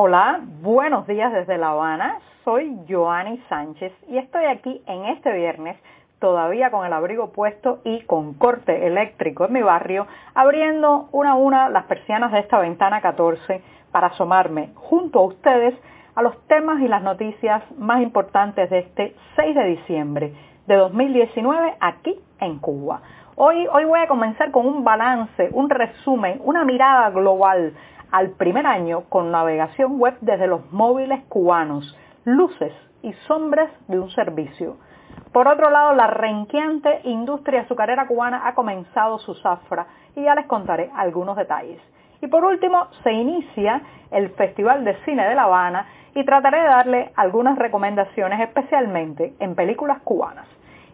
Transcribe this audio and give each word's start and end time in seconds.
Hola, 0.00 0.42
buenos 0.62 1.08
días 1.08 1.32
desde 1.32 1.58
La 1.58 1.70
Habana. 1.70 2.20
Soy 2.44 2.72
Joanny 2.88 3.42
Sánchez 3.48 3.92
y 4.06 4.18
estoy 4.18 4.44
aquí 4.44 4.80
en 4.86 5.06
este 5.06 5.32
viernes 5.32 5.76
todavía 6.20 6.70
con 6.70 6.86
el 6.86 6.92
abrigo 6.92 7.32
puesto 7.32 7.80
y 7.82 8.02
con 8.02 8.34
corte 8.34 8.86
eléctrico 8.86 9.46
en 9.46 9.54
mi 9.54 9.60
barrio, 9.60 10.06
abriendo 10.36 11.08
una 11.10 11.32
a 11.32 11.34
una 11.34 11.68
las 11.68 11.86
persianas 11.86 12.30
de 12.30 12.38
esta 12.38 12.60
ventana 12.60 13.00
14 13.00 13.60
para 13.90 14.06
asomarme 14.06 14.70
junto 14.76 15.18
a 15.18 15.24
ustedes 15.24 15.74
a 16.14 16.22
los 16.22 16.46
temas 16.46 16.80
y 16.80 16.86
las 16.86 17.02
noticias 17.02 17.64
más 17.76 18.00
importantes 18.00 18.70
de 18.70 18.78
este 18.78 19.16
6 19.34 19.52
de 19.56 19.64
diciembre 19.64 20.32
de 20.68 20.76
2019 20.76 21.74
aquí 21.80 22.20
en 22.38 22.60
Cuba. 22.60 23.02
Hoy, 23.34 23.66
hoy 23.66 23.84
voy 23.84 23.98
a 23.98 24.06
comenzar 24.06 24.52
con 24.52 24.64
un 24.64 24.84
balance, 24.84 25.48
un 25.52 25.68
resumen, 25.68 26.40
una 26.44 26.64
mirada 26.64 27.10
global 27.10 27.72
al 28.10 28.30
primer 28.30 28.66
año 28.66 29.02
con 29.08 29.30
navegación 29.30 29.98
web 29.98 30.16
desde 30.20 30.46
los 30.46 30.70
móviles 30.72 31.22
cubanos, 31.28 31.96
luces 32.24 32.72
y 33.02 33.12
sombras 33.26 33.70
de 33.88 33.98
un 33.98 34.10
servicio. 34.10 34.76
Por 35.32 35.46
otro 35.46 35.70
lado, 35.70 35.94
la 35.94 36.06
renqueante 36.06 37.00
industria 37.04 37.62
azucarera 37.62 38.06
cubana 38.06 38.46
ha 38.46 38.54
comenzado 38.54 39.18
su 39.18 39.34
zafra 39.34 39.86
y 40.16 40.22
ya 40.22 40.34
les 40.34 40.46
contaré 40.46 40.90
algunos 40.94 41.36
detalles. 41.36 41.80
Y 42.20 42.26
por 42.26 42.44
último, 42.44 42.88
se 43.02 43.12
inicia 43.12 43.82
el 44.10 44.30
Festival 44.30 44.84
de 44.84 44.96
Cine 45.04 45.28
de 45.28 45.34
La 45.34 45.44
Habana 45.44 45.86
y 46.14 46.24
trataré 46.24 46.60
de 46.62 46.68
darle 46.68 47.12
algunas 47.14 47.58
recomendaciones 47.58 48.40
especialmente 48.40 49.34
en 49.38 49.54
películas 49.54 50.00
cubanas. 50.02 50.46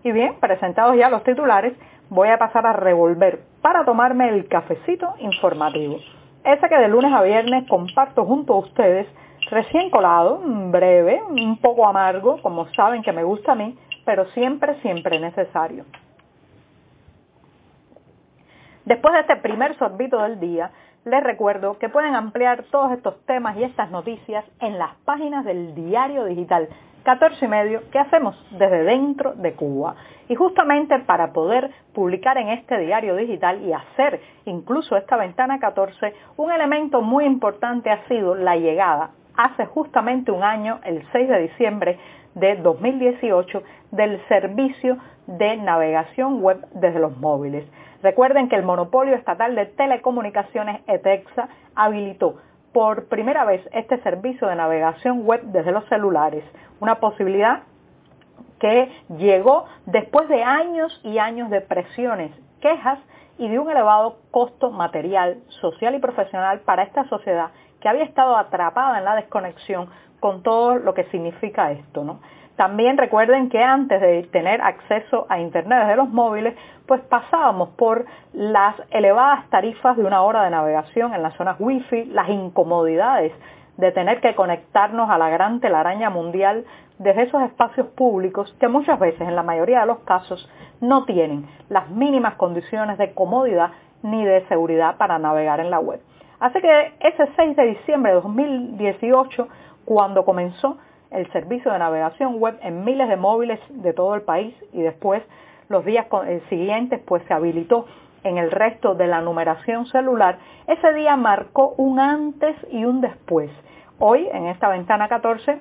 Y 0.02 0.12
bien, 0.12 0.34
presentados 0.40 0.96
ya 0.96 1.08
los 1.08 1.24
titulares, 1.24 1.72
voy 2.10 2.28
a 2.28 2.38
pasar 2.38 2.66
a 2.66 2.74
revolver 2.74 3.40
para 3.62 3.84
tomarme 3.84 4.28
el 4.28 4.48
cafecito 4.48 5.14
informativo. 5.20 5.98
Ese 6.44 6.68
que 6.68 6.76
de 6.76 6.88
lunes 6.88 7.10
a 7.12 7.22
viernes 7.22 7.66
comparto 7.68 8.26
junto 8.26 8.52
a 8.52 8.58
ustedes, 8.58 9.06
recién 9.50 9.88
colado, 9.88 10.40
breve, 10.44 11.22
un 11.22 11.56
poco 11.56 11.86
amargo, 11.86 12.40
como 12.42 12.66
saben 12.74 13.02
que 13.02 13.12
me 13.12 13.24
gusta 13.24 13.52
a 13.52 13.54
mí, 13.54 13.78
pero 14.04 14.26
siempre, 14.26 14.74
siempre 14.82 15.18
necesario. 15.18 15.86
Después 18.84 19.14
de 19.14 19.20
este 19.20 19.36
primer 19.36 19.78
sorbito 19.78 20.18
del 20.18 20.38
día, 20.38 20.70
les 21.06 21.24
recuerdo 21.24 21.78
que 21.78 21.88
pueden 21.88 22.14
ampliar 22.14 22.64
todos 22.70 22.92
estos 22.92 23.24
temas 23.24 23.56
y 23.56 23.64
estas 23.64 23.90
noticias 23.90 24.44
en 24.60 24.78
las 24.78 24.94
páginas 25.06 25.46
del 25.46 25.74
diario 25.74 26.26
digital 26.26 26.68
14 27.04 27.44
y 27.44 27.48
medio 27.48 27.82
que 27.90 27.98
hacemos 27.98 28.34
desde 28.50 28.82
dentro 28.84 29.34
de 29.34 29.52
Cuba. 29.52 29.94
Y 30.28 30.34
justamente 30.34 30.98
para 31.00 31.32
poder 31.32 31.70
publicar 31.92 32.38
en 32.38 32.48
este 32.48 32.78
diario 32.78 33.14
digital 33.14 33.62
y 33.62 33.72
hacer 33.72 34.20
incluso 34.46 34.96
esta 34.96 35.16
ventana 35.16 35.58
14, 35.60 36.14
un 36.38 36.50
elemento 36.50 37.02
muy 37.02 37.26
importante 37.26 37.90
ha 37.90 38.08
sido 38.08 38.34
la 38.34 38.56
llegada 38.56 39.10
hace 39.36 39.66
justamente 39.66 40.30
un 40.30 40.42
año, 40.42 40.80
el 40.84 41.04
6 41.12 41.28
de 41.28 41.38
diciembre 41.40 41.98
de 42.34 42.56
2018, 42.56 43.62
del 43.90 44.20
servicio 44.28 44.96
de 45.26 45.56
navegación 45.56 46.40
web 46.40 46.66
desde 46.74 47.00
los 47.00 47.16
móviles. 47.18 47.64
Recuerden 48.02 48.48
que 48.48 48.56
el 48.56 48.64
monopolio 48.64 49.14
estatal 49.14 49.54
de 49.54 49.66
telecomunicaciones 49.66 50.82
ETEXA 50.86 51.48
habilitó 51.74 52.36
por 52.74 53.06
primera 53.06 53.44
vez 53.44 53.66
este 53.72 54.02
servicio 54.02 54.48
de 54.48 54.56
navegación 54.56 55.24
web 55.24 55.40
desde 55.44 55.70
los 55.70 55.84
celulares, 55.88 56.44
una 56.80 56.96
posibilidad 56.96 57.62
que 58.58 58.90
llegó 59.16 59.66
después 59.86 60.28
de 60.28 60.42
años 60.42 61.00
y 61.04 61.18
años 61.18 61.50
de 61.50 61.60
presiones, 61.60 62.32
quejas 62.60 62.98
y 63.38 63.48
de 63.48 63.60
un 63.60 63.70
elevado 63.70 64.16
costo 64.32 64.72
material, 64.72 65.38
social 65.60 65.94
y 65.94 66.00
profesional 66.00 66.60
para 66.60 66.82
esta 66.82 67.04
sociedad 67.08 67.50
que 67.80 67.88
había 67.88 68.04
estado 68.04 68.36
atrapada 68.36 68.98
en 68.98 69.04
la 69.04 69.14
desconexión 69.14 69.88
con 70.18 70.42
todo 70.42 70.74
lo 70.76 70.94
que 70.94 71.04
significa 71.04 71.70
esto, 71.70 72.02
¿no? 72.02 72.20
También 72.56 72.96
recuerden 72.96 73.48
que 73.48 73.62
antes 73.62 74.00
de 74.00 74.22
tener 74.30 74.60
acceso 74.62 75.26
a 75.28 75.40
Internet 75.40 75.80
desde 75.80 75.96
los 75.96 76.08
móviles, 76.08 76.54
pues 76.86 77.00
pasábamos 77.02 77.70
por 77.70 78.04
las 78.32 78.76
elevadas 78.90 79.48
tarifas 79.50 79.96
de 79.96 80.04
una 80.04 80.22
hora 80.22 80.44
de 80.44 80.50
navegación 80.50 81.14
en 81.14 81.22
las 81.22 81.34
zonas 81.34 81.56
Wi-Fi, 81.58 82.06
las 82.06 82.28
incomodidades 82.28 83.32
de 83.76 83.90
tener 83.90 84.20
que 84.20 84.36
conectarnos 84.36 85.10
a 85.10 85.18
la 85.18 85.30
gran 85.30 85.58
telaraña 85.60 86.10
mundial 86.10 86.64
desde 86.98 87.22
esos 87.24 87.42
espacios 87.42 87.88
públicos 87.88 88.54
que 88.60 88.68
muchas 88.68 89.00
veces, 89.00 89.22
en 89.22 89.34
la 89.34 89.42
mayoría 89.42 89.80
de 89.80 89.86
los 89.86 89.98
casos, 90.00 90.48
no 90.80 91.04
tienen 91.06 91.48
las 91.68 91.90
mínimas 91.90 92.34
condiciones 92.34 92.98
de 92.98 93.14
comodidad 93.14 93.70
ni 94.02 94.24
de 94.24 94.46
seguridad 94.46 94.96
para 94.96 95.18
navegar 95.18 95.58
en 95.58 95.70
la 95.70 95.80
web. 95.80 96.00
Así 96.38 96.60
que 96.60 96.92
ese 97.00 97.26
6 97.34 97.56
de 97.56 97.66
diciembre 97.66 98.12
de 98.12 98.20
2018, 98.20 99.48
cuando 99.84 100.24
comenzó 100.24 100.78
el 101.14 101.30
servicio 101.32 101.72
de 101.72 101.78
navegación 101.78 102.38
web 102.38 102.58
en 102.62 102.84
miles 102.84 103.08
de 103.08 103.16
móviles 103.16 103.60
de 103.70 103.92
todo 103.92 104.14
el 104.14 104.22
país 104.22 104.54
y 104.72 104.82
después 104.82 105.22
los 105.68 105.84
días 105.84 106.06
eh, 106.26 106.42
siguientes 106.48 107.00
pues 107.06 107.22
se 107.26 107.34
habilitó 107.34 107.86
en 108.24 108.38
el 108.38 108.50
resto 108.50 108.94
de 108.94 109.06
la 109.06 109.20
numeración 109.20 109.86
celular, 109.86 110.38
ese 110.66 110.92
día 110.94 111.14
marcó 111.16 111.74
un 111.76 112.00
antes 112.00 112.56
y 112.70 112.84
un 112.84 113.00
después. 113.00 113.50
Hoy, 113.98 114.26
en 114.32 114.46
esta 114.46 114.70
ventana 114.70 115.08
14, 115.08 115.60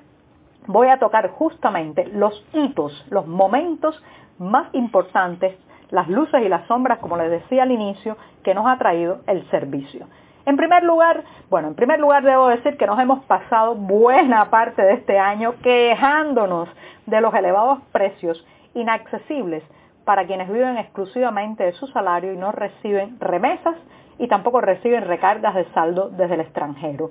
voy 0.66 0.88
a 0.88 0.98
tocar 0.98 1.30
justamente 1.30 2.06
los 2.06 2.44
hitos, 2.52 3.06
los 3.10 3.26
momentos 3.26 4.02
más 4.38 4.74
importantes, 4.74 5.56
las 5.90 6.08
luces 6.08 6.42
y 6.42 6.48
las 6.48 6.66
sombras, 6.66 6.98
como 6.98 7.16
les 7.16 7.30
decía 7.30 7.62
al 7.62 7.70
inicio, 7.70 8.16
que 8.42 8.54
nos 8.54 8.66
ha 8.66 8.78
traído 8.78 9.20
el 9.26 9.48
servicio. 9.50 10.06
En 10.46 10.58
primer 10.58 10.82
lugar, 10.82 11.24
bueno, 11.48 11.68
en 11.68 11.74
primer 11.74 11.98
lugar 11.98 12.22
debo 12.22 12.48
decir 12.48 12.76
que 12.76 12.86
nos 12.86 12.98
hemos 12.98 13.24
pasado 13.24 13.74
buena 13.74 14.50
parte 14.50 14.82
de 14.82 14.92
este 14.94 15.18
año 15.18 15.54
quejándonos 15.62 16.68
de 17.06 17.20
los 17.22 17.32
elevados 17.34 17.80
precios 17.92 18.44
inaccesibles 18.74 19.62
para 20.04 20.26
quienes 20.26 20.50
viven 20.50 20.76
exclusivamente 20.76 21.64
de 21.64 21.72
su 21.72 21.86
salario 21.86 22.34
y 22.34 22.36
no 22.36 22.52
reciben 22.52 23.18
remesas 23.20 23.76
y 24.18 24.28
tampoco 24.28 24.60
reciben 24.60 25.06
recargas 25.06 25.54
de 25.54 25.64
saldo 25.72 26.10
desde 26.10 26.34
el 26.34 26.40
extranjero. 26.40 27.10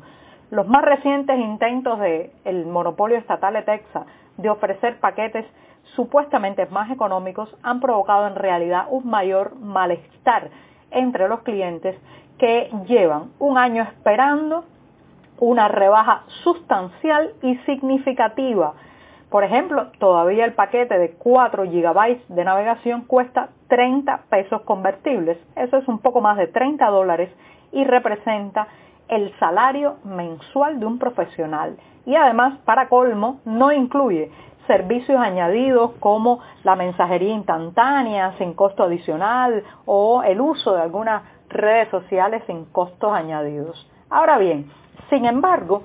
Los 0.52 0.68
más 0.68 0.84
recientes 0.84 1.40
intentos 1.40 2.00
del 2.00 2.68
monopolio 2.68 3.18
estatal 3.18 3.56
de 3.56 3.64
Texas 3.64 4.06
de 4.38 4.50
ofrecer 4.52 5.00
paquetes 5.00 5.46
supuestamente 5.96 6.68
más 6.68 6.92
económicos 6.92 7.50
han 7.64 7.80
provocado 7.80 8.28
en 8.28 8.36
realidad 8.36 8.86
un 8.92 9.10
mayor 9.10 9.56
malestar 9.56 10.52
entre 10.94 11.28
los 11.28 11.42
clientes 11.42 11.96
que 12.38 12.70
llevan 12.88 13.32
un 13.40 13.58
año 13.58 13.84
esperando 13.84 14.66
una 15.40 15.68
rebaja 15.68 16.24
sustancial 16.44 17.34
y 17.42 17.56
significativa. 17.66 18.74
Por 19.30 19.44
ejemplo, 19.44 19.88
todavía 19.98 20.46
el 20.46 20.54
paquete 20.54 20.98
de 20.98 21.12
4 21.12 21.64
GB 21.64 22.28
de 22.28 22.44
navegación 22.46 23.02
cuesta 23.06 23.50
30 23.68 24.26
pesos 24.30 24.62
convertibles. 24.62 25.38
Eso 25.56 25.78
es 25.78 25.88
un 25.88 26.00
poco 26.00 26.22
más 26.22 26.38
de 26.38 26.48
30 26.48 26.86
dólares 26.88 27.30
y 27.72 27.84
representa 27.84 28.68
el 29.08 29.34
salario 29.40 29.96
mensual 30.04 30.80
de 30.80 30.86
un 30.86 31.00
profesional. 31.00 31.78
Y 32.06 32.16
además, 32.16 32.60
para 32.66 32.90
colmo, 32.90 33.40
no 33.46 33.72
incluye 33.72 34.30
servicios 34.68 35.20
añadidos 35.20 35.92
como 36.00 36.40
la 36.64 36.76
mensajería 36.76 37.34
instantánea 37.34 38.34
sin 38.38 38.54
costo 38.54 38.84
adicional 38.84 39.64
o 39.86 40.24
el 40.24 40.40
uso 40.42 40.74
de 40.74 40.82
alguna 40.82 41.24
redes 41.50 41.90
sociales 41.90 42.44
sin 42.48 42.66
costos 42.66 43.14
añadidos. 43.14 43.90
Ahora 44.10 44.38
bien, 44.38 44.72
sin 45.10 45.26
embargo, 45.26 45.84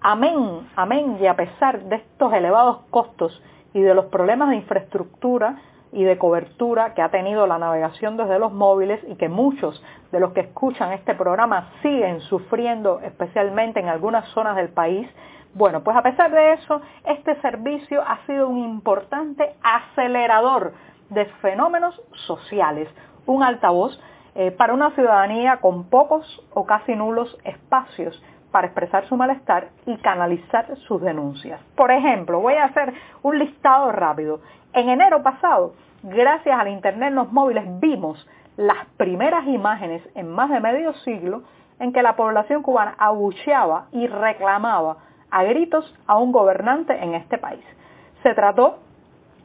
amén, 0.00 0.68
amén, 0.76 1.18
y 1.20 1.26
a 1.26 1.36
pesar 1.36 1.82
de 1.84 1.96
estos 1.96 2.32
elevados 2.32 2.78
costos 2.90 3.42
y 3.72 3.80
de 3.80 3.94
los 3.94 4.06
problemas 4.06 4.50
de 4.50 4.56
infraestructura 4.56 5.56
y 5.92 6.04
de 6.04 6.18
cobertura 6.18 6.94
que 6.94 7.02
ha 7.02 7.10
tenido 7.10 7.46
la 7.46 7.58
navegación 7.58 8.16
desde 8.16 8.38
los 8.38 8.52
móviles 8.52 9.00
y 9.08 9.16
que 9.16 9.28
muchos 9.28 9.82
de 10.12 10.20
los 10.20 10.32
que 10.32 10.40
escuchan 10.40 10.92
este 10.92 11.14
programa 11.14 11.72
siguen 11.82 12.20
sufriendo, 12.20 13.00
especialmente 13.00 13.80
en 13.80 13.88
algunas 13.88 14.28
zonas 14.28 14.56
del 14.56 14.68
país, 14.68 15.08
bueno, 15.54 15.82
pues 15.82 15.96
a 15.96 16.02
pesar 16.02 16.30
de 16.30 16.52
eso, 16.54 16.80
este 17.04 17.40
servicio 17.40 18.02
ha 18.06 18.24
sido 18.26 18.48
un 18.48 18.58
importante 18.58 19.54
acelerador 19.62 20.72
de 21.10 21.26
fenómenos 21.42 22.00
sociales, 22.26 22.88
un 23.26 23.42
altavoz 23.42 24.00
eh, 24.36 24.52
para 24.52 24.74
una 24.74 24.92
ciudadanía 24.92 25.56
con 25.56 25.84
pocos 25.84 26.24
o 26.54 26.64
casi 26.66 26.94
nulos 26.94 27.36
espacios 27.44 28.22
para 28.52 28.68
expresar 28.68 29.06
su 29.08 29.16
malestar 29.16 29.70
y 29.86 29.96
canalizar 29.98 30.76
sus 30.86 31.00
denuncias. 31.02 31.60
Por 31.76 31.90
ejemplo, 31.90 32.40
voy 32.40 32.54
a 32.54 32.64
hacer 32.64 32.94
un 33.22 33.38
listado 33.38 33.90
rápido. 33.92 34.40
En 34.72 34.88
enero 34.88 35.22
pasado, 35.22 35.74
gracias 36.02 36.58
al 36.58 36.68
Internet 36.68 37.08
en 37.08 37.14
los 37.16 37.32
móviles, 37.32 37.64
vimos 37.80 38.26
las 38.56 38.86
primeras 38.96 39.46
imágenes 39.46 40.02
en 40.14 40.28
más 40.30 40.50
de 40.50 40.60
medio 40.60 40.92
siglo 40.94 41.42
en 41.78 41.92
que 41.92 42.02
la 42.02 42.14
población 42.14 42.62
cubana 42.62 42.94
abucheaba 42.98 43.86
y 43.92 44.06
reclamaba 44.06 44.98
a 45.30 45.42
gritos 45.44 45.94
a 46.06 46.18
un 46.18 46.32
gobernante 46.32 46.92
en 47.02 47.14
este 47.14 47.38
país. 47.38 47.64
Se 48.22 48.34
trató 48.34 48.78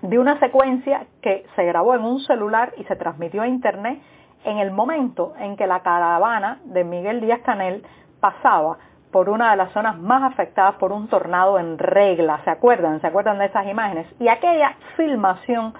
de 0.02 0.20
una 0.20 0.40
secuencia 0.40 1.06
que 1.22 1.46
se 1.56 1.64
grabó 1.66 1.96
en 1.96 2.04
un 2.04 2.20
celular 2.22 2.74
y 2.78 2.84
se 2.86 2.96
transmitió 2.96 3.42
a 3.42 3.48
internet 3.48 4.02
en 4.44 4.58
el 4.60 4.72
momento 4.72 5.34
en 5.40 5.56
que 5.56 5.68
la 5.68 5.82
caravana 5.82 6.60
de 6.66 6.84
Miguel 6.84 7.22
Díaz 7.22 7.42
Canel 7.42 7.84
pasaba 8.20 8.78
por 9.12 9.30
una 9.30 9.52
de 9.52 9.58
las 9.58 9.72
zonas 9.72 9.98
más 9.98 10.24
afectadas 10.24 10.76
por 10.76 10.92
un 10.92 11.08
tornado 11.08 11.58
en 11.58 11.78
regla. 11.78 12.42
¿Se 12.44 12.50
acuerdan? 12.50 13.00
¿Se 13.02 13.08
acuerdan 13.08 13.40
de 13.40 13.46
esas 13.46 13.66
imágenes? 13.66 14.08
Y 14.20 14.28
aquella 14.28 14.76
filmación 14.98 15.74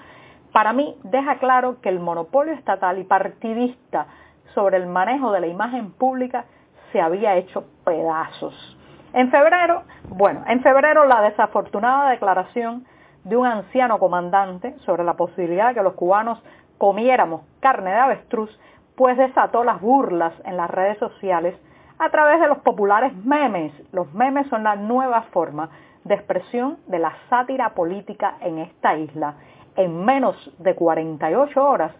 para 0.52 0.72
mí 0.72 0.96
deja 1.04 1.38
claro 1.38 1.80
que 1.80 1.90
el 1.90 2.00
monopolio 2.00 2.54
estatal 2.54 2.98
y 2.98 3.04
partidista 3.04 4.06
sobre 4.54 4.78
el 4.78 4.86
manejo 4.86 5.32
de 5.32 5.40
la 5.40 5.46
imagen 5.48 5.92
pública 5.92 6.46
se 6.92 7.00
había 7.00 7.36
hecho 7.36 7.64
pedazos. 7.84 8.75
En 9.16 9.30
febrero, 9.30 9.84
bueno, 10.10 10.44
en 10.46 10.60
febrero 10.60 11.06
la 11.06 11.22
desafortunada 11.22 12.10
declaración 12.10 12.84
de 13.24 13.34
un 13.38 13.46
anciano 13.46 13.98
comandante 13.98 14.76
sobre 14.80 15.04
la 15.04 15.14
posibilidad 15.14 15.68
de 15.68 15.74
que 15.76 15.82
los 15.82 15.94
cubanos 15.94 16.44
comiéramos 16.76 17.40
carne 17.60 17.92
de 17.92 17.96
avestruz, 17.96 18.50
pues 18.94 19.16
desató 19.16 19.64
las 19.64 19.80
burlas 19.80 20.34
en 20.44 20.58
las 20.58 20.68
redes 20.68 20.98
sociales 20.98 21.58
a 21.98 22.10
través 22.10 22.40
de 22.40 22.46
los 22.46 22.58
populares 22.58 23.16
memes. 23.24 23.72
Los 23.90 24.12
memes 24.12 24.48
son 24.48 24.64
la 24.64 24.76
nueva 24.76 25.22
forma 25.32 25.70
de 26.04 26.12
expresión 26.12 26.76
de 26.86 26.98
la 26.98 27.14
sátira 27.30 27.70
política 27.70 28.34
en 28.42 28.58
esta 28.58 28.98
isla. 28.98 29.36
En 29.76 30.04
menos 30.04 30.36
de 30.58 30.74
48 30.74 31.66
horas, 31.66 31.92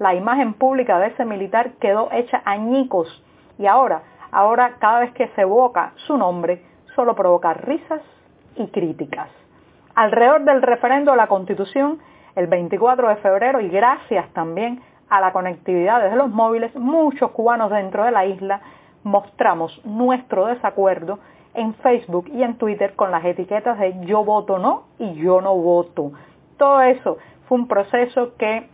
la 0.00 0.16
imagen 0.16 0.54
pública 0.54 0.98
de 0.98 1.06
ese 1.06 1.24
militar 1.24 1.74
quedó 1.78 2.08
hecha 2.10 2.42
añicos 2.44 3.22
y 3.58 3.66
ahora, 3.66 4.02
ahora 4.34 4.74
cada 4.78 5.00
vez 5.00 5.12
que 5.12 5.28
se 5.28 5.42
evoca 5.42 5.92
su 6.06 6.16
nombre, 6.18 6.62
solo 6.94 7.14
provoca 7.14 7.54
risas 7.54 8.02
y 8.56 8.66
críticas. 8.66 9.28
Alrededor 9.94 10.44
del 10.44 10.60
referendo 10.60 11.12
de 11.12 11.16
la 11.16 11.28
Constitución, 11.28 12.00
el 12.34 12.48
24 12.48 13.08
de 13.08 13.16
febrero, 13.16 13.60
y 13.60 13.68
gracias 13.68 14.28
también 14.32 14.82
a 15.08 15.20
la 15.20 15.32
conectividad 15.32 16.02
desde 16.02 16.16
los 16.16 16.30
móviles, 16.30 16.74
muchos 16.74 17.30
cubanos 17.30 17.70
dentro 17.70 18.04
de 18.04 18.10
la 18.10 18.26
isla 18.26 18.60
mostramos 19.04 19.80
nuestro 19.84 20.46
desacuerdo 20.46 21.20
en 21.54 21.74
Facebook 21.74 22.28
y 22.32 22.42
en 22.42 22.56
Twitter 22.56 22.94
con 22.96 23.12
las 23.12 23.24
etiquetas 23.24 23.78
de 23.78 24.04
yo 24.06 24.24
voto 24.24 24.58
no 24.58 24.84
y 24.98 25.14
yo 25.14 25.40
no 25.40 25.54
voto. 25.54 26.12
Todo 26.56 26.80
eso 26.82 27.18
fue 27.46 27.58
un 27.58 27.68
proceso 27.68 28.34
que 28.36 28.68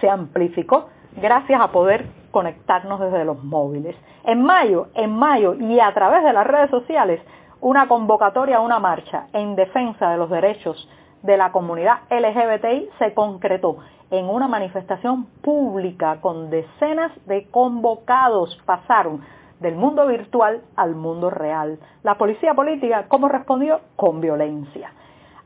se 0.00 0.08
amplificó 0.08 0.88
gracias 1.16 1.60
a 1.60 1.72
poder 1.72 2.06
conectarnos 2.30 3.00
desde 3.00 3.24
los 3.24 3.42
móviles. 3.42 3.96
En 4.24 4.42
mayo, 4.42 4.88
en 4.94 5.16
mayo 5.16 5.54
y 5.54 5.80
a 5.80 5.92
través 5.94 6.22
de 6.24 6.32
las 6.32 6.46
redes 6.46 6.70
sociales, 6.70 7.20
una 7.60 7.88
convocatoria 7.88 8.60
una 8.60 8.78
marcha 8.78 9.28
en 9.32 9.56
defensa 9.56 10.10
de 10.10 10.18
los 10.18 10.30
derechos 10.30 10.88
de 11.22 11.36
la 11.36 11.50
comunidad 11.52 12.00
LGBTI 12.10 12.90
se 12.98 13.14
concretó 13.14 13.78
en 14.10 14.26
una 14.26 14.46
manifestación 14.46 15.26
pública 15.42 16.20
con 16.20 16.50
decenas 16.50 17.12
de 17.26 17.46
convocados. 17.50 18.56
Pasaron 18.64 19.22
del 19.60 19.74
mundo 19.74 20.06
virtual 20.06 20.62
al 20.76 20.94
mundo 20.94 21.30
real. 21.30 21.78
La 22.02 22.18
policía 22.18 22.54
política, 22.54 23.06
¿cómo 23.08 23.28
respondió? 23.28 23.80
Con 23.96 24.20
violencia. 24.20 24.92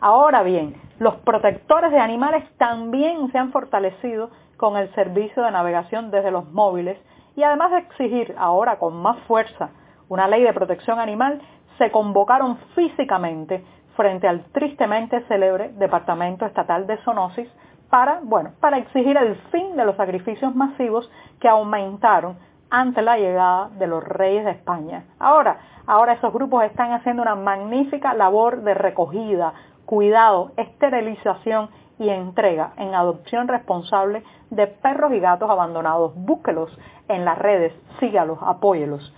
Ahora 0.01 0.43
bien, 0.43 0.75
los 0.99 1.17
protectores 1.17 1.91
de 1.93 1.99
animales 1.99 2.45
también 2.57 3.31
se 3.33 3.39
han 3.39 3.53
fortalecido 3.53 4.31
con 4.61 4.77
el 4.77 4.95
servicio 4.95 5.43
de 5.43 5.53
navegación 5.53 6.11
desde 6.11 6.31
los 6.31 6.53
móviles 6.53 6.99
y 7.35 7.43
además 7.43 7.71
de 7.71 7.79
exigir 7.79 8.35
ahora 8.37 8.79
con 8.79 8.95
más 8.95 9.19
fuerza 9.21 9.71
una 10.11 10.29
ley 10.29 10.43
de 10.43 10.53
protección 10.53 10.99
animal, 10.99 11.41
se 11.79 11.91
convocaron 11.91 12.59
físicamente 12.75 13.65
frente 13.97 14.29
al 14.29 14.45
tristemente 14.53 15.23
célebre 15.29 15.71
Departamento 15.79 16.45
Estatal 16.45 16.87
de 16.87 16.99
Zoonosis 16.99 17.49
para, 17.89 18.21
bueno, 18.23 18.51
para 18.61 18.77
exigir 18.77 19.17
el 19.17 19.35
fin 19.51 19.77
de 19.77 19.87
los 19.87 19.97
sacrificios 19.97 20.55
masivos 20.55 21.11
que 21.41 21.49
aumentaron 21.49 22.37
ante 22.69 23.01
la 23.01 23.17
llegada 23.17 23.71
de 23.79 23.87
los 23.87 24.05
reyes 24.05 24.45
de 24.45 24.51
España. 24.51 25.05
Ahora, 25.19 25.57
ahora 25.87 26.13
esos 26.13 26.35
grupos 26.35 26.65
están 26.65 26.93
haciendo 26.93 27.23
una 27.23 27.35
magnífica 27.35 28.13
labor 28.13 28.61
de 28.61 28.75
recogida, 28.75 29.55
cuidado, 29.87 30.53
esterilización 30.59 31.71
y 32.01 32.09
entrega 32.09 32.73
en 32.79 32.95
adopción 32.95 33.47
responsable 33.47 34.25
de 34.49 34.67
perros 34.67 35.13
y 35.13 35.21
gatos 35.21 35.51
abandonados. 35.51 36.15
Búsquelos 36.17 36.77
en 37.09 37.27
las 37.27 37.39
redes, 37.39 37.75
sígalos, 38.01 38.39
apóyelos. 38.41 39.15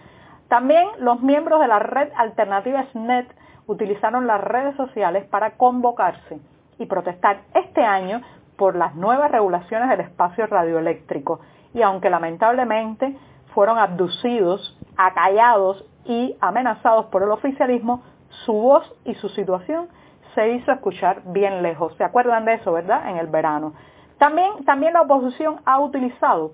También 0.48 0.88
los 0.98 1.22
miembros 1.22 1.60
de 1.60 1.68
la 1.68 1.78
red 1.78 2.10
alternativa 2.16 2.84
SNET 2.90 3.32
utilizaron 3.68 4.26
las 4.26 4.40
redes 4.40 4.74
sociales 4.76 5.24
para 5.26 5.52
convocarse 5.52 6.40
y 6.78 6.86
protestar 6.86 7.42
este 7.54 7.82
año 7.82 8.20
por 8.56 8.74
las 8.74 8.96
nuevas 8.96 9.30
regulaciones 9.30 9.88
del 9.88 10.00
espacio 10.00 10.48
radioeléctrico. 10.48 11.38
Y 11.74 11.82
aunque 11.82 12.10
lamentablemente 12.10 13.16
fueron 13.54 13.78
abducidos, 13.78 14.76
acallados 14.96 15.84
y 16.04 16.36
amenazados 16.40 17.06
por 17.06 17.22
el 17.22 17.30
oficialismo, 17.30 18.02
su 18.44 18.52
voz 18.52 18.92
y 19.04 19.14
su 19.14 19.28
situación 19.28 19.86
se 20.34 20.50
hizo 20.50 20.72
escuchar 20.72 21.22
bien 21.26 21.62
lejos. 21.62 21.94
¿Se 21.96 22.04
acuerdan 22.04 22.44
de 22.44 22.54
eso, 22.54 22.72
verdad? 22.72 23.08
En 23.08 23.16
el 23.16 23.26
verano. 23.26 23.74
También, 24.18 24.64
también 24.64 24.92
la 24.92 25.02
oposición 25.02 25.60
ha 25.64 25.80
utilizado 25.80 26.52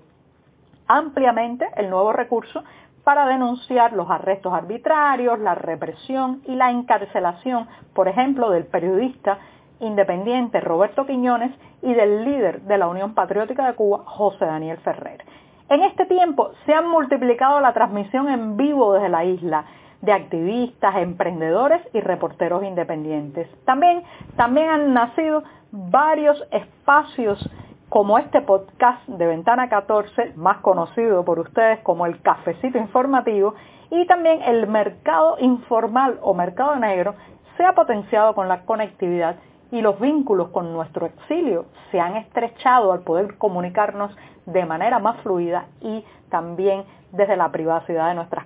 ampliamente 0.87 1.67
el 1.75 1.89
nuevo 1.89 2.11
recurso 2.11 2.63
para 3.03 3.27
denunciar 3.27 3.93
los 3.93 4.09
arrestos 4.09 4.53
arbitrarios, 4.53 5.39
la 5.39 5.55
represión 5.55 6.41
y 6.45 6.55
la 6.55 6.71
encarcelación, 6.71 7.67
por 7.93 8.07
ejemplo, 8.07 8.49
del 8.49 8.65
periodista 8.65 9.39
independiente 9.79 10.59
Roberto 10.59 11.05
Quiñones 11.05 11.51
y 11.81 11.93
del 11.93 12.25
líder 12.25 12.61
de 12.61 12.77
la 12.77 12.87
Unión 12.87 13.13
Patriótica 13.13 13.65
de 13.65 13.75
Cuba, 13.75 14.03
José 14.05 14.45
Daniel 14.45 14.77
Ferrer. 14.79 15.23
En 15.69 15.83
este 15.83 16.05
tiempo 16.05 16.51
se 16.65 16.73
han 16.73 16.89
multiplicado 16.89 17.59
la 17.61 17.73
transmisión 17.73 18.29
en 18.29 18.57
vivo 18.57 18.93
desde 18.93 19.09
la 19.09 19.23
isla 19.23 19.65
de 20.01 20.13
activistas, 20.13 20.95
emprendedores 20.97 21.81
y 21.93 21.99
reporteros 21.99 22.63
independientes. 22.63 23.47
También, 23.65 24.03
también 24.35 24.69
han 24.69 24.93
nacido 24.93 25.43
varios 25.71 26.41
espacios 26.51 27.49
como 27.89 28.19
este 28.19 28.41
podcast 28.41 29.05
de 29.07 29.25
Ventana 29.25 29.67
14, 29.67 30.33
más 30.35 30.57
conocido 30.57 31.25
por 31.25 31.39
ustedes 31.39 31.79
como 31.79 32.05
el 32.05 32.21
cafecito 32.21 32.77
informativo, 32.77 33.55
y 33.91 34.05
también 34.05 34.41
el 34.43 34.67
mercado 34.67 35.37
informal 35.39 36.19
o 36.21 36.33
mercado 36.33 36.75
negro 36.75 37.15
se 37.57 37.65
ha 37.65 37.73
potenciado 37.73 38.35
con 38.35 38.47
la 38.47 38.61
conectividad 38.65 39.37
y 39.71 39.81
los 39.81 39.99
vínculos 39.99 40.49
con 40.49 40.73
nuestro 40.73 41.05
exilio 41.07 41.65
se 41.91 41.99
han 41.99 42.15
estrechado 42.15 42.91
al 42.91 43.01
poder 43.01 43.37
comunicarnos 43.37 44.15
de 44.45 44.65
manera 44.65 44.99
más 44.99 45.17
fluida 45.21 45.65
y 45.81 46.03
también 46.29 46.83
desde 47.11 47.37
la 47.37 47.51
privacidad 47.51 48.09
de 48.09 48.15
nuestras. 48.15 48.45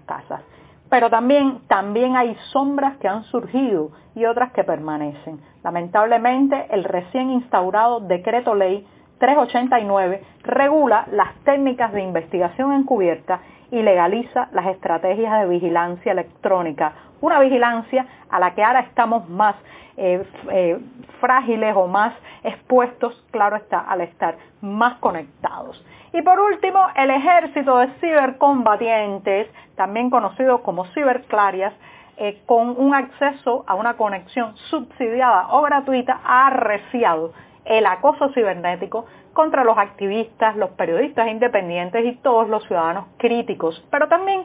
Pero 0.93 1.09
también, 1.09 1.61
también 1.67 2.15
hay 2.15 2.37
sombras 2.51 2.97
que 2.97 3.07
han 3.07 3.23
surgido 3.23 3.89
y 4.13 4.25
otras 4.25 4.51
que 4.51 4.63
permanecen. 4.63 5.41
Lamentablemente, 5.63 6.67
el 6.69 6.83
recién 6.83 7.31
instaurado 7.31 7.99
decreto 8.01 8.53
ley 8.53 8.85
389 9.23 10.21
regula 10.43 11.05
las 11.13 11.33
técnicas 11.45 11.93
de 11.93 12.01
investigación 12.01 12.73
encubierta 12.73 13.39
y 13.71 13.81
legaliza 13.81 14.49
las 14.51 14.65
estrategias 14.65 15.39
de 15.39 15.47
vigilancia 15.47 16.11
electrónica, 16.11 16.91
una 17.21 17.39
vigilancia 17.39 18.05
a 18.29 18.37
la 18.41 18.53
que 18.53 18.61
ahora 18.61 18.81
estamos 18.81 19.29
más 19.29 19.55
eh, 19.95 20.25
eh, 20.51 20.77
frágiles 21.21 21.73
o 21.73 21.87
más 21.87 22.13
expuestos, 22.43 23.25
claro 23.31 23.55
está, 23.55 23.79
al 23.79 24.01
estar 24.01 24.35
más 24.59 24.95
conectados. 24.95 25.81
Y 26.11 26.21
por 26.21 26.41
último, 26.41 26.85
el 26.93 27.09
ejército 27.09 27.77
de 27.77 27.87
cibercombatientes, 28.01 29.47
también 29.77 30.09
conocido 30.09 30.63
como 30.63 30.83
ciberclarias, 30.87 31.73
eh, 32.17 32.41
con 32.45 32.75
un 32.77 32.93
acceso 32.93 33.63
a 33.67 33.75
una 33.75 33.93
conexión 33.93 34.57
subsidiada 34.69 35.47
o 35.51 35.61
gratuita, 35.61 36.19
ha 36.25 36.47
arreciado 36.47 37.31
el 37.65 37.85
acoso 37.85 38.29
cibernético 38.33 39.05
contra 39.33 39.63
los 39.63 39.77
activistas, 39.77 40.55
los 40.55 40.71
periodistas 40.71 41.27
independientes 41.27 42.05
y 42.05 42.15
todos 42.17 42.49
los 42.49 42.63
ciudadanos 42.65 43.05
críticos. 43.17 43.85
Pero 43.89 44.07
también, 44.07 44.43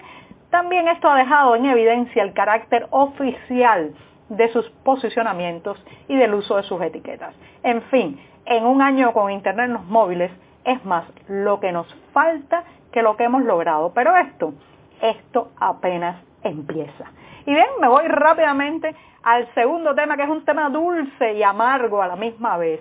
también 0.50 0.88
esto 0.88 1.08
ha 1.08 1.16
dejado 1.16 1.56
en 1.56 1.66
evidencia 1.66 2.22
el 2.22 2.32
carácter 2.32 2.86
oficial 2.90 3.92
de 4.28 4.48
sus 4.52 4.68
posicionamientos 4.84 5.82
y 6.06 6.16
del 6.16 6.34
uso 6.34 6.56
de 6.56 6.62
sus 6.62 6.80
etiquetas. 6.80 7.34
En 7.62 7.82
fin, 7.82 8.20
en 8.44 8.64
un 8.64 8.82
año 8.82 9.12
con 9.12 9.30
Internet 9.30 9.66
en 9.66 9.74
los 9.74 9.84
móviles, 9.84 10.30
es 10.64 10.84
más 10.84 11.04
lo 11.28 11.60
que 11.60 11.72
nos 11.72 11.86
falta 12.12 12.64
que 12.92 13.02
lo 13.02 13.16
que 13.16 13.24
hemos 13.24 13.42
logrado. 13.42 13.92
Pero 13.94 14.16
esto, 14.16 14.52
esto 15.00 15.50
apenas 15.58 16.22
empieza. 16.42 17.12
Y 17.46 17.54
bien, 17.54 17.66
me 17.80 17.88
voy 17.88 18.06
rápidamente 18.06 18.94
al 19.22 19.52
segundo 19.54 19.94
tema, 19.94 20.16
que 20.16 20.24
es 20.24 20.28
un 20.28 20.44
tema 20.44 20.68
dulce 20.68 21.34
y 21.34 21.42
amargo 21.42 22.02
a 22.02 22.08
la 22.08 22.16
misma 22.16 22.56
vez. 22.56 22.80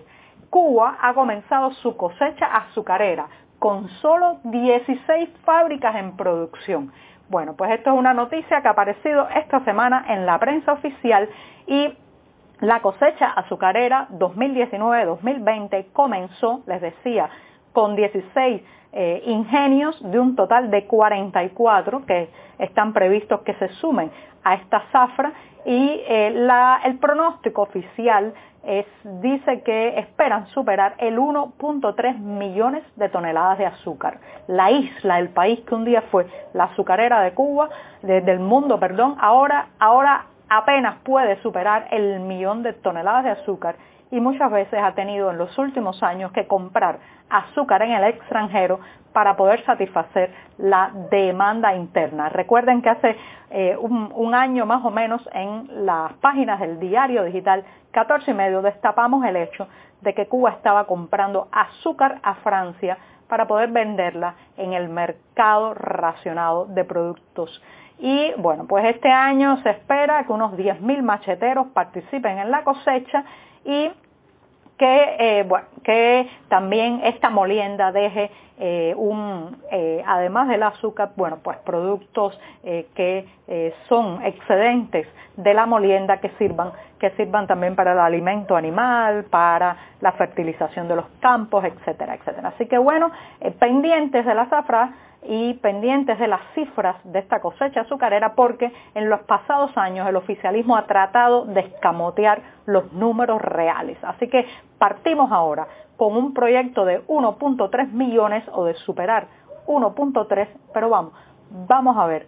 Cuba 0.49 0.97
ha 1.01 1.13
comenzado 1.13 1.71
su 1.71 1.95
cosecha 1.97 2.45
azucarera 2.45 3.27
con 3.59 3.89
solo 4.01 4.39
16 4.43 5.29
fábricas 5.43 5.95
en 5.95 6.15
producción. 6.15 6.91
Bueno, 7.29 7.55
pues 7.55 7.71
esto 7.71 7.91
es 7.91 7.97
una 7.97 8.13
noticia 8.13 8.61
que 8.61 8.67
ha 8.67 8.71
aparecido 8.71 9.27
esta 9.35 9.63
semana 9.65 10.05
en 10.07 10.25
la 10.25 10.39
prensa 10.39 10.73
oficial 10.73 11.27
y 11.65 11.93
la 12.61 12.81
cosecha 12.81 13.27
azucarera 13.31 14.07
2019-2020 14.13 15.91
comenzó, 15.93 16.61
les 16.65 16.81
decía, 16.81 17.29
con 17.77 17.95
16 17.95 18.63
eh, 18.91 19.21
ingenios 19.27 19.95
de 20.11 20.19
un 20.19 20.35
total 20.35 20.71
de 20.71 20.87
44 20.87 22.07
que 22.07 22.27
están 22.57 22.91
previstos 22.91 23.41
que 23.41 23.53
se 23.53 23.69
sumen 23.73 24.09
a 24.43 24.55
esta 24.55 24.81
zafra 24.91 25.31
y 25.63 26.01
eh, 26.07 26.49
el 26.85 26.97
pronóstico 26.97 27.61
oficial 27.61 28.33
dice 29.21 29.61
que 29.61 29.99
esperan 29.99 30.47
superar 30.47 30.95
el 30.97 31.19
1.3 31.19 32.17
millones 32.17 32.83
de 32.95 33.09
toneladas 33.09 33.59
de 33.59 33.67
azúcar. 33.67 34.17
La 34.47 34.71
isla, 34.71 35.19
el 35.19 35.29
país 35.29 35.59
que 35.59 35.75
un 35.75 35.85
día 35.85 36.01
fue 36.09 36.25
la 36.53 36.63
azucarera 36.63 37.21
de 37.21 37.33
Cuba, 37.33 37.69
del 38.01 38.39
mundo, 38.39 38.79
perdón, 38.79 39.17
ahora, 39.19 39.67
ahora 39.77 40.25
apenas 40.49 40.95
puede 41.03 41.39
superar 41.43 41.87
el 41.91 42.21
millón 42.21 42.63
de 42.63 42.73
toneladas 42.73 43.23
de 43.23 43.29
azúcar 43.29 43.75
y 44.11 44.19
muchas 44.19 44.51
veces 44.51 44.79
ha 44.81 44.93
tenido 44.93 45.31
en 45.31 45.37
los 45.37 45.57
últimos 45.57 46.01
años 46.03 46.31
que 46.31 46.47
comprar 46.47 46.99
azúcar 47.29 47.81
en 47.81 47.91
el 47.91 48.03
extranjero 48.05 48.79
para 49.13 49.35
poder 49.35 49.63
satisfacer 49.65 50.31
la 50.57 50.91
demanda 51.09 51.75
interna. 51.75 52.29
Recuerden 52.29 52.81
que 52.81 52.89
hace 52.89 53.17
eh, 53.49 53.75
un, 53.77 54.35
año 54.35 54.65
más 54.65 54.85
o 54.85 54.91
menos 54.91 55.27
en 55.33 55.85
las 55.85 56.13
páginas 56.13 56.59
del 56.59 56.79
diario 56.79 57.23
digital 57.23 57.63
14 57.91 58.31
y 58.31 58.33
medio 58.33 58.61
destapamos 58.61 59.25
el 59.25 59.37
hecho 59.37 59.67
de 60.01 60.13
que 60.13 60.27
Cuba 60.27 60.51
estaba 60.51 60.85
comprando 60.85 61.47
azúcar 61.51 62.19
a 62.21 62.35
Francia 62.35 62.97
para 63.27 63.47
poder 63.47 63.71
venderla 63.71 64.35
en 64.55 64.73
el 64.73 64.89
mercado 64.89 65.73
racionado 65.73 66.65
de 66.67 66.85
productos. 66.85 67.61
Y 67.99 68.31
bueno, 68.37 68.65
pues 68.67 68.85
este 68.85 69.09
año 69.11 69.57
se 69.63 69.71
espera 69.71 70.23
que 70.25 70.31
unos 70.31 70.53
10.000 70.53 71.01
macheteros 71.01 71.67
participen 71.67 72.37
en 72.37 72.51
la 72.51 72.63
cosecha 72.63 73.25
y 73.67 73.91
que, 74.77 75.15
eh, 75.19 75.43
bueno, 75.43 75.67
que 75.83 76.29
también 76.47 77.01
esta 77.03 77.29
molienda 77.29 77.91
deje 77.91 78.31
eh, 78.59 78.93
un, 78.97 79.57
eh, 79.71 80.03
además 80.05 80.47
del 80.47 80.63
azúcar, 80.63 81.11
bueno, 81.15 81.37
pues 81.43 81.57
productos 81.59 82.39
que 82.95 83.25
son 83.87 84.21
excedentes 84.23 85.07
de 85.37 85.53
la 85.53 85.65
molienda 85.65 86.17
que 86.17 86.29
sirvan, 86.37 86.71
que 86.99 87.11
sirvan 87.11 87.47
también 87.47 87.75
para 87.75 87.93
el 87.93 87.99
alimento 87.99 88.57
animal, 88.57 89.25
para 89.29 89.77
la 90.01 90.11
fertilización 90.13 90.87
de 90.87 90.97
los 90.97 91.05
campos, 91.21 91.63
etcétera, 91.63 92.15
etcétera. 92.15 92.49
Así 92.49 92.65
que 92.65 92.77
bueno, 92.77 93.11
pendientes 93.59 94.25
de 94.25 94.35
la 94.35 94.47
zafra 94.47 94.91
y 95.23 95.55
pendientes 95.55 96.17
de 96.19 96.27
las 96.27 96.41
cifras 96.53 96.95
de 97.03 97.19
esta 97.19 97.41
cosecha 97.41 97.81
azucarera 97.81 98.33
porque 98.33 98.71
en 98.95 99.09
los 99.09 99.21
pasados 99.21 99.77
años 99.77 100.07
el 100.07 100.15
oficialismo 100.15 100.77
ha 100.77 100.85
tratado 100.85 101.45
de 101.45 101.61
escamotear 101.61 102.41
los 102.65 102.91
números 102.93 103.41
reales. 103.41 103.97
Así 104.03 104.27
que 104.27 104.45
partimos 104.77 105.31
ahora 105.31 105.67
con 105.97 106.15
un 106.15 106.33
proyecto 106.33 106.85
de 106.85 107.05
1.3 107.07 107.91
millones 107.91 108.43
o 108.53 108.65
de 108.65 108.73
superar 108.75 109.27
1.3, 109.67 110.47
pero 110.73 110.89
vamos, 110.89 111.13
vamos 111.49 111.97
a 111.97 112.05
ver 112.05 112.27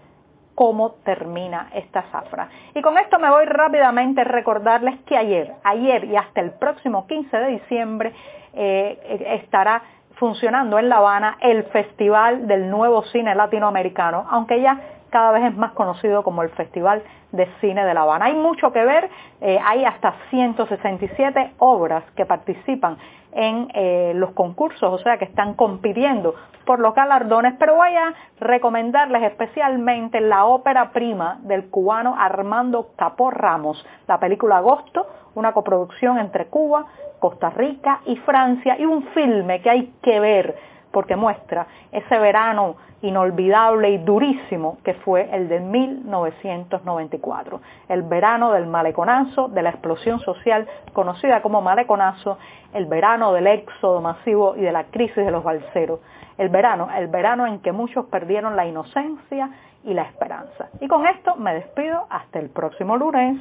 cómo 0.55 0.91
termina 1.05 1.69
esta 1.73 2.03
zafra. 2.11 2.49
Y 2.75 2.81
con 2.81 2.97
esto 2.97 3.17
me 3.17 3.29
voy 3.29 3.45
rápidamente 3.45 4.21
a 4.21 4.25
recordarles 4.25 4.99
que 5.05 5.15
ayer, 5.15 5.53
ayer 5.63 6.03
y 6.05 6.17
hasta 6.17 6.41
el 6.41 6.51
próximo 6.51 7.07
15 7.07 7.37
de 7.37 7.47
diciembre 7.47 8.13
eh, 8.53 9.25
estará 9.41 9.81
funcionando 10.15 10.77
en 10.77 10.89
La 10.89 10.97
Habana 10.97 11.37
el 11.39 11.63
Festival 11.63 12.45
del 12.47 12.69
Nuevo 12.69 13.03
Cine 13.03 13.35
Latinoamericano, 13.35 14.27
aunque 14.29 14.61
ya 14.61 14.81
cada 15.09 15.31
vez 15.31 15.45
es 15.45 15.57
más 15.57 15.71
conocido 15.73 16.23
como 16.23 16.43
el 16.43 16.49
Festival 16.49 17.03
de 17.31 17.47
Cine 17.61 17.85
de 17.85 17.93
La 17.93 18.01
Habana. 18.01 18.25
Hay 18.25 18.35
mucho 18.35 18.71
que 18.71 18.83
ver, 18.83 19.09
eh, 19.41 19.59
hay 19.63 19.85
hasta 19.85 20.15
167 20.29 21.53
obras 21.59 22.03
que 22.15 22.25
participan 22.25 22.97
en 23.31 23.67
eh, 23.73 24.13
los 24.15 24.31
concursos, 24.31 24.91
o 24.91 24.97
sea 25.03 25.17
que 25.17 25.25
están 25.25 25.53
compitiendo 25.53 26.33
por 26.65 26.79
los 26.79 26.93
galardones, 26.95 27.55
pero 27.59 27.75
voy 27.75 27.95
a 27.95 28.13
recomendarles 28.39 29.23
especialmente 29.23 30.19
la 30.21 30.45
ópera 30.45 30.91
prima 30.91 31.39
del 31.41 31.69
cubano 31.69 32.15
Armando 32.17 32.89
Capó 32.95 33.31
Ramos, 33.31 33.85
la 34.07 34.19
película 34.19 34.57
Agosto, 34.57 35.07
una 35.35 35.53
coproducción 35.53 36.17
entre 36.17 36.47
Cuba, 36.47 36.85
Costa 37.19 37.49
Rica 37.49 38.01
y 38.05 38.15
Francia, 38.17 38.77
y 38.79 38.85
un 38.85 39.03
filme 39.13 39.61
que 39.61 39.69
hay 39.69 39.93
que 40.01 40.19
ver 40.19 40.55
porque 40.91 41.15
muestra 41.15 41.67
ese 41.91 42.19
verano 42.19 42.75
inolvidable 43.01 43.91
y 43.91 43.99
durísimo 43.99 44.79
que 44.83 44.93
fue 44.93 45.29
el 45.31 45.47
de 45.47 45.61
1994, 45.61 47.61
el 47.87 48.01
verano 48.03 48.51
del 48.51 48.67
maleconazo, 48.67 49.47
de 49.47 49.61
la 49.61 49.69
explosión 49.69 50.19
social 50.19 50.67
conocida 50.93 51.41
como 51.41 51.61
maleconazo, 51.61 52.37
el 52.73 52.85
verano 52.85 53.31
del 53.33 53.47
éxodo 53.47 54.01
masivo 54.01 54.57
y 54.57 54.61
de 54.61 54.71
la 54.71 54.85
crisis 54.85 55.15
de 55.15 55.31
los 55.31 55.43
balseros, 55.43 55.99
el 56.37 56.49
verano, 56.49 56.89
el 56.95 57.07
verano 57.07 57.47
en 57.47 57.59
que 57.59 57.71
muchos 57.71 58.05
perdieron 58.07 58.55
la 58.55 58.65
inocencia 58.65 59.49
y 59.83 59.93
la 59.93 60.03
esperanza. 60.03 60.69
Y 60.81 60.87
con 60.87 61.05
esto 61.07 61.35
me 61.35 61.53
despido 61.53 62.05
hasta 62.09 62.39
el 62.39 62.49
próximo 62.49 62.97
lunes. 62.97 63.37